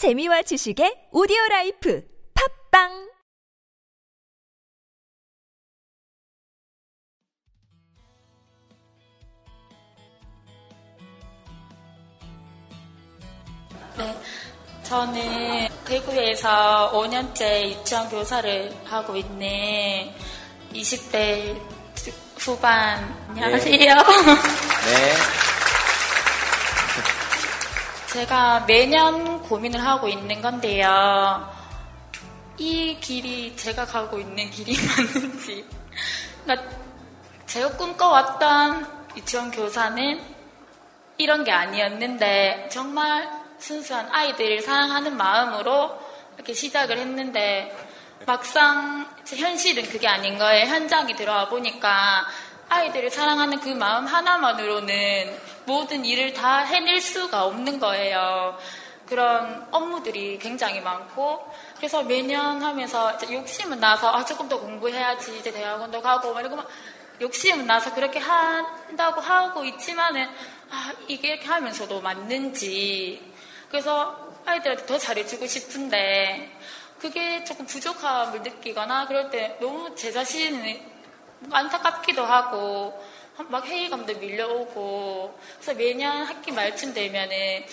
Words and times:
재미와 0.00 0.40
지식의 0.40 1.12
오디오 1.12 1.36
라이프 1.50 2.02
팟빵 2.32 3.10
네, 13.98 14.16
저는 14.84 15.68
대구에서 15.84 16.92
5년째 16.94 17.68
유치원 17.68 18.08
교사를 18.08 18.72
하고 18.86 19.14
있는 19.14 20.10
20대 20.72 21.60
후반 22.38 23.04
안녕하세요. 23.28 23.94
네. 23.94 25.40
제가 28.12 28.64
매년 28.66 29.40
고민을 29.42 29.84
하고 29.84 30.08
있는 30.08 30.42
건데요. 30.42 31.48
이 32.58 32.98
길이 33.00 33.54
제가 33.54 33.86
가고 33.86 34.18
있는 34.18 34.50
길이 34.50 34.74
맞는지. 34.84 35.64
그러니까 36.42 36.68
제가 37.46 37.76
꿈꿔왔던 37.76 39.14
유치원 39.16 39.52
교사는 39.52 40.20
이런 41.18 41.44
게 41.44 41.52
아니었는데 41.52 42.68
정말 42.72 43.30
순수한 43.60 44.08
아이들을 44.10 44.60
사랑하는 44.62 45.16
마음으로 45.16 45.96
이렇게 46.34 46.52
시작을 46.52 46.98
했는데 46.98 47.76
막상 48.26 49.08
현실은 49.24 49.84
그게 49.84 50.08
아닌 50.08 50.36
거예요. 50.36 50.66
현장에 50.66 51.14
들어와 51.14 51.48
보니까 51.48 52.26
아이들을 52.70 53.10
사랑하는 53.10 53.58
그 53.58 53.68
마음 53.70 54.06
하나만으로는 54.06 55.36
모든 55.66 56.04
일을 56.04 56.32
다 56.32 56.58
해낼 56.58 57.00
수가 57.00 57.44
없는 57.46 57.80
거예요. 57.80 58.56
그런 59.06 59.66
업무들이 59.72 60.38
굉장히 60.38 60.80
많고 60.80 61.52
그래서 61.76 62.04
매년 62.04 62.62
하면서 62.62 63.18
욕심은 63.28 63.80
나서 63.80 64.14
아 64.14 64.24
조금 64.24 64.48
더 64.48 64.60
공부해야지 64.60 65.36
이제 65.38 65.50
대학원도 65.50 66.00
가고 66.00 66.32
막 66.32 66.40
이러고 66.40 66.54
막 66.54 66.68
욕심은 67.20 67.66
나서 67.66 67.92
그렇게 67.92 68.20
한다고 68.20 69.20
하고 69.20 69.64
있지만은 69.64 70.30
아 70.70 70.92
이게 71.08 71.32
이렇게 71.32 71.48
하면서도 71.48 72.00
맞는지 72.00 73.32
그래서 73.68 74.16
아이들한테 74.46 74.86
더 74.86 74.96
잘해주고 74.96 75.44
싶은데 75.44 76.56
그게 77.00 77.42
조금 77.42 77.66
부족함을 77.66 78.42
느끼거나 78.42 79.08
그럴 79.08 79.28
때 79.28 79.56
너무 79.60 79.92
제 79.96 80.12
자신이 80.12 80.99
안타깝기도 81.50 82.24
하고 82.24 83.02
막 83.48 83.64
회의감도 83.64 84.18
밀려오고 84.18 85.38
그래서 85.56 85.74
매년 85.74 86.24
학기 86.24 86.52
말쯤 86.52 86.92
되면은 86.92 87.64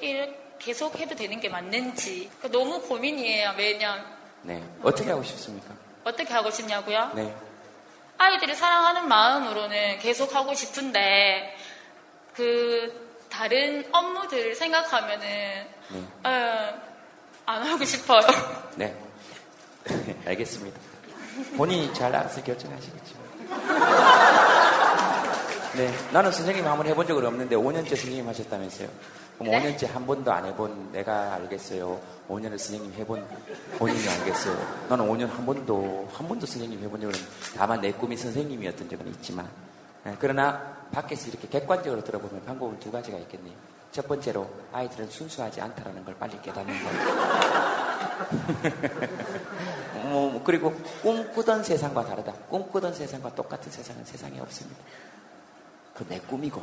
일 0.00 0.36
계속 0.58 0.98
해도 0.98 1.14
되는 1.14 1.40
게 1.40 1.48
맞는지 1.48 2.30
너무 2.50 2.80
고민이에요 2.82 3.52
매년 3.54 4.04
네. 4.42 4.62
어떻게 4.82 5.10
하고 5.10 5.22
싶습니까? 5.22 5.74
어떻게 6.04 6.32
하고 6.32 6.50
싶냐고요? 6.50 7.12
네. 7.14 7.34
아이들을 8.18 8.54
사랑하는 8.54 9.08
마음으로는 9.08 9.98
계속 9.98 10.34
하고 10.34 10.54
싶은데 10.54 11.56
그 12.34 13.26
다른 13.28 13.84
업무들 13.92 14.54
생각하면은 14.54 15.26
네. 15.88 16.28
어, 16.28 16.80
안 17.46 17.62
하고 17.62 17.84
싶어요. 17.84 18.20
네. 18.76 18.96
알겠습니다. 20.26 20.93
본인이 21.56 21.92
잘 21.94 22.14
알아서 22.14 22.42
결정하시겠죠. 22.42 23.24
네. 25.76 25.92
나는 26.12 26.30
선생님 26.30 26.64
한번 26.66 26.86
해본 26.86 27.06
적은 27.06 27.26
없는데 27.26 27.56
5년째 27.56 27.88
선생님 27.88 28.28
하셨다면서요. 28.28 28.88
그럼 29.38 29.50
네? 29.50 29.76
5년째 29.76 29.90
한 29.90 30.06
번도 30.06 30.32
안 30.32 30.44
해본 30.46 30.92
내가 30.92 31.34
알겠어요. 31.34 32.00
5년을 32.28 32.50
선생님 32.50 32.94
해본 32.94 33.26
본인이 33.78 34.08
알겠어요. 34.08 34.56
나는 34.88 35.08
5년 35.08 35.28
한 35.28 35.44
번도, 35.44 36.08
한 36.12 36.28
번도 36.28 36.46
선생님 36.46 36.80
해본 36.80 37.00
적은 37.00 37.14
다만 37.56 37.80
내 37.80 37.90
꿈이 37.92 38.16
선생님이었던 38.16 38.88
적은 38.88 39.08
있지만. 39.08 39.48
네, 40.04 40.14
그러나 40.20 40.76
밖에서 40.92 41.28
이렇게 41.28 41.48
객관적으로 41.48 42.04
들어보면 42.04 42.44
방법은 42.44 42.78
두 42.78 42.92
가지가 42.92 43.18
있겠네요. 43.18 43.54
첫 43.90 44.06
번째로 44.06 44.48
아이들은 44.72 45.10
순수하지 45.10 45.60
않다라는 45.60 46.04
걸 46.04 46.14
빨리 46.14 46.40
깨닫는 46.40 46.84
거예요. 46.84 47.83
뭐, 50.04 50.42
그리고 50.44 50.74
꿈꾸던 51.02 51.64
세상과 51.64 52.04
다르다. 52.04 52.32
꿈꾸던 52.48 52.94
세상과 52.94 53.34
똑같은 53.34 53.70
세상은 53.70 54.04
세상에 54.04 54.40
없습니다. 54.40 54.80
그내 55.94 56.20
꿈이고, 56.20 56.62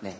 네. 0.00 0.16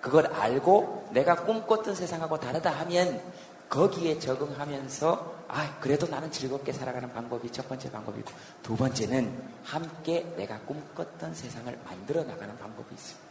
그걸 0.00 0.26
알고 0.26 1.08
내가 1.12 1.34
꿈꿨던 1.44 1.94
세상하고 1.94 2.38
다르다 2.38 2.70
하면 2.70 3.20
거기에 3.68 4.18
적응하면서 4.18 5.34
아 5.48 5.78
그래도 5.80 6.06
나는 6.06 6.30
즐겁게 6.30 6.72
살아가는 6.72 7.12
방법이 7.12 7.50
첫 7.50 7.68
번째 7.68 7.90
방법이고 7.90 8.30
두 8.62 8.76
번째는 8.76 9.32
함께 9.64 10.22
내가 10.36 10.60
꿈꿨던 10.60 11.34
세상을 11.34 11.76
만들어 11.84 12.22
나가는 12.22 12.56
방법이 12.56 12.94
있습니다. 12.94 13.26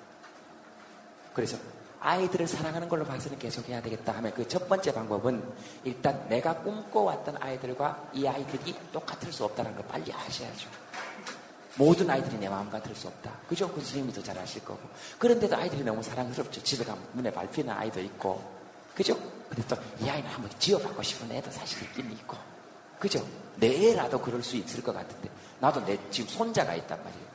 그래서 1.33 1.57
아이들을 2.05 2.47
사랑하는 2.47 2.87
걸로 2.87 3.03
봐서는 3.03 3.39
계속 3.39 3.67
해야 3.67 3.81
되겠다 3.81 4.13
하면 4.17 4.31
그 4.33 4.47
첫 4.47 4.69
번째 4.69 4.93
방법은 4.93 5.43
일단 5.83 6.27
내가 6.29 6.55
꿈꿔왔던 6.59 7.37
아이들과 7.41 8.09
이 8.13 8.27
아이들이 8.27 8.75
똑같을 8.93 9.33
수 9.33 9.43
없다는 9.45 9.73
걸 9.75 9.85
빨리 9.87 10.13
아셔야죠. 10.13 10.69
모든 11.77 12.07
아이들이 12.09 12.37
내 12.37 12.47
마음 12.47 12.69
같을 12.69 12.95
수 12.95 13.07
없다. 13.07 13.31
그죠? 13.49 13.67
그 13.69 13.81
선생님이 13.81 14.13
더잘 14.13 14.37
아실 14.37 14.63
거고. 14.63 14.79
그런데도 15.17 15.57
아이들이 15.57 15.83
너무 15.83 16.01
사랑스럽죠. 16.03 16.61
집에 16.63 16.85
가면 16.85 17.03
눈에 17.15 17.31
밟히는 17.31 17.73
아이도 17.73 17.99
있고. 18.01 18.41
그죠? 18.95 19.17
근데 19.49 19.67
또 19.67 19.75
이 19.99 20.09
아이는 20.09 20.29
한번 20.29 20.49
지어받고 20.59 21.01
싶은 21.01 21.31
애도 21.31 21.49
사실 21.51 21.81
있긴 21.83 22.11
있고. 22.11 22.37
그죠? 22.99 23.25
내 23.55 23.89
애라도 23.91 24.21
그럴 24.21 24.41
수 24.43 24.55
있을 24.55 24.81
것 24.83 24.93
같은데. 24.93 25.29
나도 25.59 25.83
내 25.85 25.97
지금 26.11 26.29
손자가 26.29 26.75
있단 26.75 27.03
말이에요. 27.03 27.25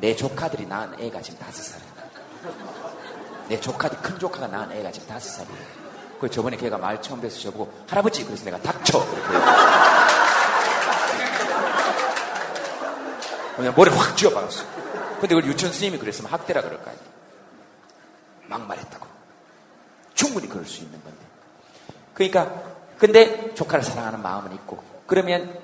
내 0.00 0.14
조카들이 0.16 0.64
낳은 0.66 0.98
애가 1.00 1.20
지금 1.20 1.38
다섯 1.40 1.62
살이에요. 1.62 2.95
내 3.48 3.60
조카들, 3.60 3.98
큰 4.02 4.18
조카가 4.18 4.48
낳은 4.48 4.72
애가 4.72 4.90
지금 4.92 5.08
다섯 5.08 5.28
살이에요. 5.30 5.86
그 6.20 6.30
저번에 6.30 6.56
걔가 6.56 6.78
말 6.78 7.00
처음 7.02 7.20
뵈서 7.20 7.38
저보고 7.40 7.72
할아버지 7.88 8.24
그래서 8.24 8.44
내가 8.44 8.58
닥쳐 8.58 9.04
그냥 13.56 13.72
머리 13.76 13.90
확 13.90 14.16
쥐어박았어. 14.16 14.64
근데 15.20 15.34
그걸 15.34 15.46
유치원 15.46 15.72
스님이 15.72 15.98
그랬으면 15.98 16.30
학대라 16.30 16.62
그럴 16.62 16.82
거 16.82 16.90
아니에요. 16.90 17.06
막말했다고. 18.48 19.06
충분히 20.14 20.48
그럴 20.48 20.64
수 20.66 20.82
있는 20.82 21.02
건데. 21.02 21.18
그러니까 22.14 22.62
근데 22.98 23.54
조카를 23.54 23.84
사랑하는 23.84 24.22
마음은 24.22 24.52
있고 24.54 24.82
그러면 25.06 25.58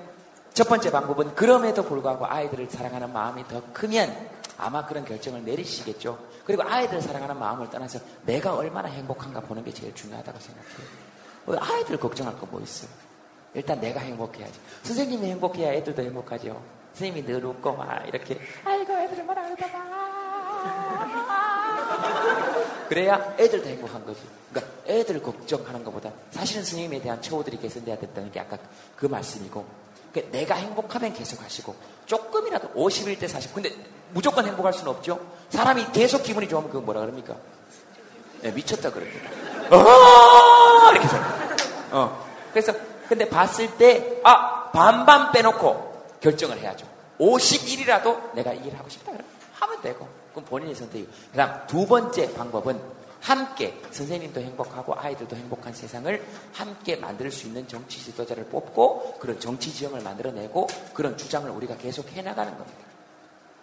첫 0.53 0.67
번째 0.69 0.91
방법은 0.91 1.35
그럼에도 1.35 1.83
불구하고 1.83 2.25
아이들을 2.27 2.67
사랑하는 2.69 3.11
마음이 3.11 3.47
더 3.47 3.61
크면 3.73 4.15
아마 4.57 4.85
그런 4.85 5.03
결정을 5.05 5.43
내리시겠죠. 5.43 6.17
그리고 6.45 6.63
아이들을 6.63 7.01
사랑하는 7.01 7.37
마음을 7.39 7.69
떠나서 7.69 7.99
내가 8.25 8.55
얼마나 8.55 8.89
행복한가 8.89 9.41
보는 9.41 9.63
게 9.63 9.71
제일 9.73 9.93
중요하다고 9.95 10.39
생각해요. 10.39 11.03
아이들 11.59 11.97
걱정할 11.97 12.37
거 12.37 12.45
뭐 12.49 12.61
있어요? 12.61 12.89
일단 13.53 13.79
내가 13.79 13.99
행복해야지. 13.99 14.59
선생님이 14.83 15.27
행복해야 15.31 15.73
애들도 15.73 16.01
행복하죠. 16.01 16.61
선생님이 16.93 17.25
늘 17.25 17.45
웃고 17.45 17.75
막 17.75 18.07
이렇게 18.07 18.39
아이고 18.65 18.93
애들을 18.93 19.23
뭐라 19.23 19.43
그러다 19.55 19.77
막 19.77 20.13
그래야 22.89 23.35
애들도 23.39 23.67
행복한 23.67 24.05
거지. 24.05 24.21
그러니까 24.51 24.73
애들 24.87 25.21
걱정하는 25.21 25.83
것보다 25.83 26.11
사실은 26.31 26.63
스님에 26.63 27.01
대한 27.01 27.21
처우들이 27.21 27.57
개선돼야 27.57 27.97
된다는 27.97 28.31
게 28.31 28.39
아까 28.39 28.57
그 28.95 29.05
말씀이고 29.07 29.65
내가 30.21 30.55
행복하면 30.55 31.13
계속 31.13 31.41
하시고 31.41 31.75
조금이라도 32.05 32.69
51대 32.69 33.27
40 33.27 33.53
근데 33.53 33.73
무조건 34.11 34.45
행복할 34.45 34.73
수는 34.73 34.91
없죠. 34.91 35.19
사람이 35.49 35.87
계속 35.91 36.21
기분이 36.23 36.47
좋으면 36.47 36.69
그거 36.69 36.81
뭐라 36.81 37.01
그럽니까? 37.01 37.35
네, 38.41 38.51
미쳤다 38.51 38.91
그럽니다. 38.91 39.29
어 39.75 40.91
이렇게 40.91 41.07
어 41.91 42.25
그래서 42.51 42.73
근데 43.07 43.27
봤을 43.27 43.75
때 43.77 44.21
아 44.23 44.69
반반 44.71 45.31
빼놓고 45.31 46.17
결정을 46.21 46.57
해야죠. 46.59 46.85
51이라도 47.19 48.33
내가 48.33 48.53
이 48.53 48.57
일을 48.65 48.77
하고 48.77 48.89
싶다 48.89 49.11
그러면 49.11 49.25
하면 49.59 49.81
되고 49.81 50.07
그럼 50.31 50.45
본인의 50.45 50.75
선택이고 50.75 51.11
그 51.31 51.37
다음 51.37 51.67
두 51.67 51.85
번째 51.85 52.33
방법은 52.33 52.79
함께 53.23 53.79
선생님도 53.89 54.41
행복하고 54.41 54.99
아이들도 54.99 55.35
행복한 55.37 55.73
세상을 55.73 56.23
함께 56.51 56.97
만들 56.97 57.31
수 57.31 57.47
있는 57.47 57.65
정치 57.69 58.03
지도자를 58.03 58.45
뽑고 58.45 59.17
그런 59.19 59.39
정치 59.39 59.73
지형을 59.73 60.01
만들어내고 60.01 60.67
그런 60.93 61.17
주장을 61.17 61.49
우리가 61.49 61.77
계속 61.77 62.09
해나가는 62.09 62.55
겁니다. 62.57 62.79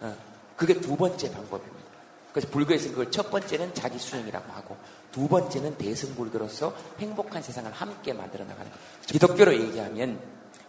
어, 0.01 0.15
그게 0.57 0.73
두 0.73 0.97
번째 0.97 1.31
방법입니다. 1.31 1.91
그래서 2.33 2.47
불교에서 2.49 2.89
그걸 2.89 3.11
첫 3.11 3.29
번째는 3.29 3.75
자기 3.75 3.99
수행이라고 3.99 4.51
하고 4.51 4.77
두 5.11 5.27
번째는 5.27 5.77
대승불교로서 5.77 6.73
행복한 6.97 7.43
세상을 7.43 7.71
함께 7.71 8.13
만들어 8.13 8.43
나가는 8.45 8.71
거예요. 8.71 8.83
기독교로 9.05 9.53
얘기하면 9.53 10.19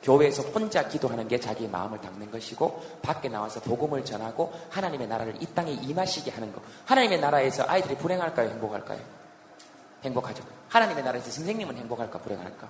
교회에서 0.02 0.42
혼자 0.42 0.88
기도하는 0.88 1.28
게 1.28 1.38
자기의 1.38 1.70
마음을 1.70 2.00
닦는 2.00 2.30
것이고 2.30 2.82
밖에 3.02 3.28
나와서 3.28 3.60
복음을 3.60 4.04
전하고 4.04 4.52
하나님의 4.70 5.06
나라를 5.06 5.36
이 5.40 5.46
땅에 5.54 5.72
임하시게 5.72 6.30
하는 6.32 6.52
것. 6.52 6.60
하나님의 6.86 7.20
나라에서 7.20 7.64
아이들이 7.68 7.96
불행할까요? 7.96 8.50
행복할까요? 8.50 9.00
행복하죠. 10.04 10.44
하나님의 10.68 11.04
나라에서 11.04 11.30
선생님은 11.30 11.76
행복할까 11.76 12.18
불행할까? 12.18 12.68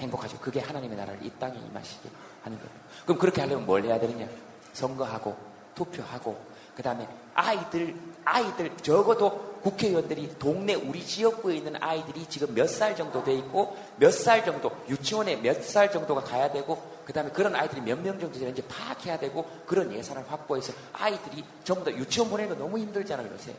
행복하죠. 0.00 0.38
그게 0.38 0.60
하나님의 0.60 0.96
나라를 0.96 1.24
이 1.24 1.30
땅에 1.38 1.56
임하시게 1.58 2.08
하는 2.42 2.58
거예요. 2.58 2.72
그럼 3.04 3.18
그렇게 3.18 3.42
하려면 3.42 3.66
뭘 3.66 3.84
해야 3.84 4.00
되느냐? 4.00 4.26
선거하고 4.72 5.36
투표하고 5.74 6.53
그 6.76 6.82
다음에 6.82 7.08
아이들 7.34 7.94
아이들 8.24 8.76
적어도 8.78 9.54
국회의원들이 9.62 10.38
동네 10.38 10.74
우리 10.74 11.04
지역구에 11.06 11.56
있는 11.56 11.74
아이들이 11.82 12.26
지금 12.28 12.54
몇 12.54 12.66
살 12.68 12.94
정도 12.96 13.22
돼 13.24 13.34
있고 13.34 13.76
몇 13.96 14.10
살 14.12 14.44
정도 14.44 14.70
유치원에 14.88 15.36
몇 15.36 15.62
살 15.62 15.90
정도가 15.90 16.22
가야 16.22 16.50
되고 16.52 16.82
그 17.06 17.12
다음에 17.12 17.30
그런 17.30 17.54
아이들이 17.54 17.80
몇 17.80 17.98
명 17.98 18.18
정도 18.18 18.38
되는지 18.38 18.62
파악해야 18.62 19.18
되고 19.18 19.44
그런 19.66 19.92
예산을 19.92 20.30
확보해서 20.30 20.72
아이들이 20.92 21.44
전부 21.64 21.84
다 21.84 21.90
유치원 21.96 22.28
보내는 22.30 22.56
거 22.56 22.62
너무 22.64 22.78
힘들잖아요 22.78 23.30
요새 23.32 23.54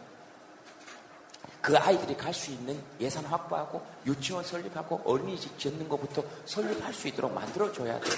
그 1.61 1.75
아이들이 1.77 2.15
갈 2.15 2.31
수 2.33 2.51
있는 2.51 2.79
예산 2.99 3.25
확보하고 3.25 3.81
유치원 4.05 4.43
설립하고 4.43 5.01
어린이집 5.05 5.57
짓는 5.57 5.89
것부터 5.89 6.23
설립할 6.45 6.93
수 6.93 7.07
있도록 7.07 7.33
만들어줘야 7.33 7.99
돼요. 7.99 8.13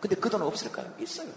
근데 0.00 0.16
그 0.16 0.28
돈 0.28 0.42
없을까요? 0.42 0.92
있어요. 0.98 1.28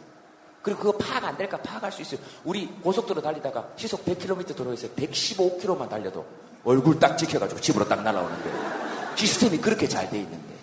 그리고 0.67 0.81
그거 0.81 0.97
파악 0.97 1.23
안 1.23 1.37
될까 1.37 1.55
파악할 1.55 1.93
수 1.93 2.01
있어요. 2.01 2.19
우리 2.43 2.67
고속도로 2.67 3.21
달리다가 3.21 3.69
시속 3.77 4.03
100km 4.03 4.53
도로에서 4.53 4.89
115km만 4.89 5.87
달려도 5.87 6.25
얼굴 6.65 6.99
딱 6.99 7.15
찍혀가지고 7.15 7.61
집으로 7.61 7.87
딱 7.87 8.03
날아오는데 8.03 9.15
시스템이 9.15 9.59
그렇게 9.59 9.87
잘 9.87 10.09
돼 10.09 10.19
있는데. 10.19 10.55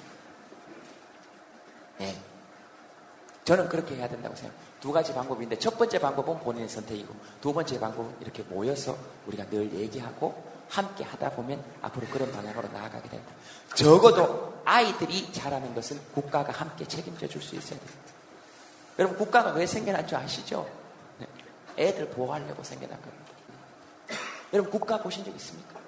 네. 2.00 2.20
저는 3.44 3.66
그렇게 3.70 3.94
해야 3.96 4.06
된다고 4.06 4.36
생각해요. 4.36 4.62
두 4.78 4.92
가지 4.92 5.14
방법인데 5.14 5.58
첫 5.58 5.78
번째 5.78 5.98
방법은 5.98 6.40
본인의 6.40 6.68
선택이고 6.68 7.14
두 7.40 7.54
번째 7.54 7.80
방법은 7.80 8.16
이렇게 8.20 8.42
모여서 8.42 8.98
우리가 9.26 9.46
늘 9.48 9.72
얘기하고 9.72 10.34
함께 10.68 11.02
하다 11.02 11.30
보면 11.30 11.64
앞으로 11.80 12.06
그런 12.08 12.30
방향으로 12.30 12.68
나아가게 12.74 13.08
된다. 13.08 13.32
적어도 13.74 14.60
아이들이 14.66 15.32
잘하는 15.32 15.74
것은 15.74 15.98
국가가 16.12 16.52
함께 16.52 16.84
책임져 16.84 17.26
줄 17.26 17.40
수 17.40 17.56
있어야 17.56 17.78
됩니다. 17.78 18.14
여러분 18.98 19.18
국가가 19.18 19.50
왜 19.52 19.66
생겨난 19.66 20.06
줄 20.06 20.18
아시죠? 20.18 20.68
네. 21.18 21.26
애들 21.76 22.10
보호하려고 22.10 22.62
생겨난 22.62 23.00
겁니다. 23.00 23.24
여러분 24.52 24.70
국가 24.70 25.02
보신 25.02 25.24
적 25.24 25.34
있습니까? 25.34 25.80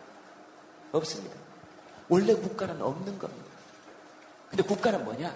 없습니다. 0.93 1.37
원래 2.09 2.35
국가는 2.35 2.81
없는 2.81 3.19
겁니다. 3.19 3.47
근데 4.51 4.63
국가는 4.63 5.05
뭐냐? 5.05 5.35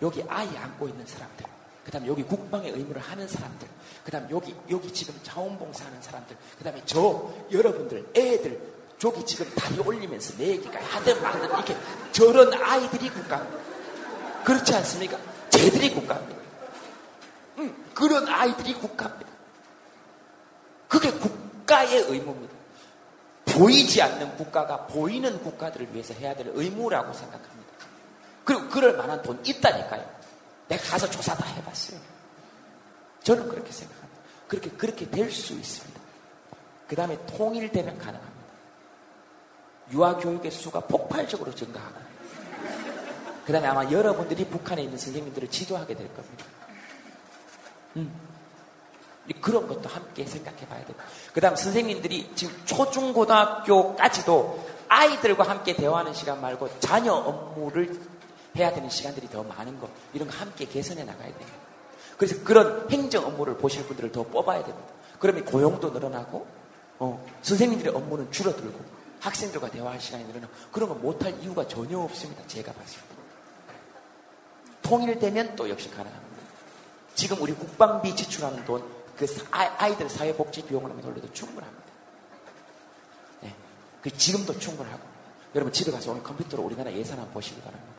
여기 0.00 0.24
아이 0.28 0.56
안고 0.56 0.88
있는 0.88 1.06
사람들. 1.06 1.46
그 1.84 1.90
다음에 1.90 2.06
여기 2.06 2.22
국방의 2.22 2.70
의무를 2.72 3.02
하는 3.02 3.26
사람들, 3.26 3.66
그 4.04 4.10
다음에 4.10 4.28
여기, 4.30 4.54
여기 4.70 4.92
지금 4.92 5.18
자원봉사하는 5.22 6.00
사람들, 6.00 6.36
그 6.56 6.64
다음에 6.64 6.80
저 6.86 7.32
여러분들, 7.50 8.06
애들, 8.14 8.60
저기 8.98 9.26
지금 9.26 9.52
다리 9.56 9.80
올리면서 9.80 10.36
내 10.36 10.48
얘기가 10.48 10.78
하든 10.80 11.20
말든 11.20 11.48
이렇게 11.48 11.76
저런 12.12 12.52
아이들이 12.54 13.10
국가. 13.10 13.44
그렇지 14.44 14.74
않습니까? 14.76 15.18
쟤들이 15.50 15.90
국가입니다. 15.90 16.40
응, 17.62 17.84
그런 17.94 18.28
아이들이 18.28 18.74
국가입니다. 18.74 19.30
그게 20.88 21.10
국가의 21.12 22.02
의무입니다. 22.08 22.52
보이지 23.46 24.00
않는 24.02 24.36
국가가 24.36 24.86
보이는 24.86 25.42
국가들을 25.42 25.92
위해서 25.92 26.14
해야 26.14 26.34
될 26.34 26.50
의무라고 26.54 27.12
생각합니다. 27.12 27.72
그리고 28.44 28.68
그럴 28.68 28.96
만한 28.96 29.22
돈 29.22 29.40
있다니까요. 29.44 30.04
내가 30.68 30.82
가서 30.84 31.08
조사 31.08 31.34
다 31.34 31.46
해봤어요. 31.46 31.98
저는 33.22 33.48
그렇게 33.48 33.70
생각합니다. 33.72 34.20
그렇게, 34.48 34.70
그렇게 34.70 35.08
될 35.10 35.30
수 35.30 35.52
있습니다. 35.52 36.00
그 36.88 36.96
다음에 36.96 37.18
통일되면 37.26 37.98
가능합니다. 37.98 38.42
유아교육의 39.92 40.50
수가 40.50 40.80
폭발적으로 40.80 41.54
증가하고, 41.54 42.00
그 43.46 43.52
다음에 43.52 43.66
아마 43.66 43.90
여러분들이 43.90 44.46
북한에 44.46 44.82
있는 44.82 44.98
선생님들을 44.98 45.50
지도하게 45.50 45.94
될 45.94 46.12
겁니다. 46.14 46.44
음. 47.96 48.32
그런 49.40 49.68
것도 49.68 49.88
함께 49.88 50.26
생각해 50.26 50.66
봐야 50.66 50.84
돼요. 50.84 50.96
그 51.32 51.40
다음 51.40 51.56
선생님들이 51.56 52.32
지금 52.34 52.54
초중고등학교까지도 52.64 54.72
아이들과 54.88 55.48
함께 55.48 55.74
대화하는 55.74 56.12
시간 56.12 56.40
말고 56.40 56.80
자녀 56.80 57.14
업무를 57.14 57.98
해야 58.56 58.72
되는 58.72 58.88
시간들이 58.90 59.28
더 59.28 59.42
많은 59.42 59.78
거 59.78 59.88
이런 60.12 60.28
거 60.28 60.36
함께 60.36 60.66
개선해 60.66 61.04
나가야 61.04 61.28
돼요. 61.28 61.48
그래서 62.18 62.42
그런 62.44 62.88
행정 62.90 63.24
업무를 63.24 63.56
보실 63.56 63.86
분들을 63.86 64.12
더 64.12 64.22
뽑아야 64.22 64.64
됩니다. 64.64 64.88
그러면 65.18 65.44
고용도 65.44 65.90
늘어나고 65.90 66.46
어, 66.98 67.24
선생님들의 67.42 67.94
업무는 67.94 68.30
줄어들고 68.30 68.78
학생들과 69.20 69.70
대화할 69.70 70.00
시간이 70.00 70.24
늘어나고 70.24 70.52
그런 70.70 70.88
거 70.88 70.94
못할 70.96 71.32
이유가 71.40 71.66
전혀 71.66 71.98
없습니다. 71.98 72.42
제가 72.46 72.72
봤을 72.72 73.00
때. 73.00 73.06
통일되면 74.82 75.56
또 75.56 75.70
역시 75.70 75.90
가능합니다. 75.90 76.21
지금 77.14 77.40
우리 77.40 77.52
국방비 77.52 78.14
지출하는 78.16 78.64
돈, 78.64 78.82
그 79.16 79.26
아이들 79.50 80.08
사회복지 80.08 80.64
하면 80.70 81.00
돌려도 81.00 81.32
충분합니다. 81.32 81.82
네. 83.40 83.54
그 84.02 84.10
지금도 84.16 84.58
충분하고. 84.58 85.00
여러분 85.54 85.72
집에 85.72 85.92
가서 85.92 86.12
오늘 86.12 86.22
컴퓨터로 86.22 86.62
우리나라 86.62 86.90
예산 86.92 87.18
한번 87.18 87.34
보시기 87.34 87.60
바랍니다. 87.60 87.92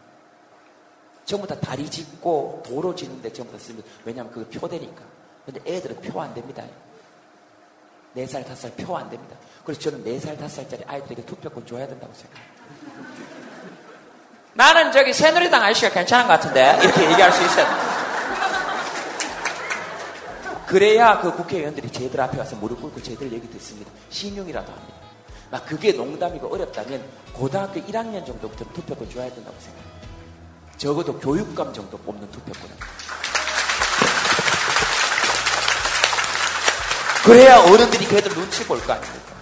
전부 1.25 1.47
다 1.47 1.55
다리 1.59 1.89
짓고 1.89 2.63
도로 2.65 2.95
짓는데 2.95 3.31
전부 3.31 3.53
다 3.53 3.59
씁니다. 3.59 3.87
왜냐하면 4.03 4.33
그거 4.33 4.59
표되니까. 4.59 5.01
근데 5.45 5.61
애들은 5.65 6.01
표 6.01 6.19
안 6.21 6.33
됩니다. 6.33 6.63
4살, 8.15 8.45
5살 8.45 8.75
표 8.77 8.95
안 8.97 9.09
됩니다. 9.09 9.35
그래서 9.63 9.79
저는 9.81 10.03
4살, 10.03 10.37
5살짜리 10.39 10.83
아이들에게 10.87 11.25
투표권 11.25 11.65
줘야 11.65 11.87
된다고 11.87 12.13
생각합니다. 12.13 12.63
나는 14.55 14.91
저기 14.91 15.13
새누리당 15.13 15.63
아저씨가 15.63 15.91
괜찮은 15.91 16.27
것 16.27 16.33
같은데 16.33 16.77
이렇게 16.83 17.09
얘기할 17.09 17.31
수 17.31 17.43
있어야 17.43 17.65
돼. 17.65 17.92
그래야 20.77 21.21
그 21.21 21.31
국회의원들이 21.35 21.91
쟤들 21.91 22.19
앞에 22.19 22.35
가서 22.35 22.55
무릎 22.55 22.81
꿇고 22.81 22.99
쟤들 22.99 23.31
얘기 23.31 23.47
듣습니다. 23.51 23.91
신용이라도 24.09 24.71
합니다. 24.71 24.95
막 25.51 25.63
그게 25.67 25.91
농담이고 25.91 26.51
어렵다면 26.51 26.99
고등학교 27.31 27.79
1학년 27.79 28.25
정도부터 28.25 28.65
투표권 28.73 29.07
줘야 29.11 29.31
된다고 29.31 29.55
생각합니다. 29.59 30.07
적어도 30.77 31.19
교육감 31.19 31.71
정도 31.75 31.95
뽑는 31.99 32.27
투표권은. 32.31 32.75
그래야 37.23 37.59
어른들이 37.59 38.07
걔들 38.07 38.31
눈치 38.33 38.65
볼 38.65 38.79
거 38.81 38.93
아닙니까? 38.93 39.33